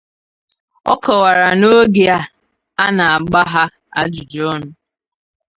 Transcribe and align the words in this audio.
Ọ 0.91 0.95
kọwara 1.03 1.47
na 1.59 1.67
oge 1.79 2.05
a 2.83 2.85
na-agba 2.95 3.41
ha 3.51 3.63
ajụjụọnụ 3.99 4.67